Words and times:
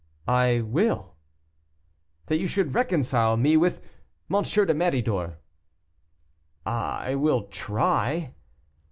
"I 0.27 0.61
will." 0.61 1.13
"That 2.25 2.39
you 2.39 2.47
should 2.47 2.73
reconcile 2.73 3.37
me 3.37 3.55
with 3.55 3.81
M. 4.31 4.41
de 4.41 4.73
Méridor." 4.73 5.35
"I 6.65 7.13
will 7.13 7.43
try." 7.43 8.33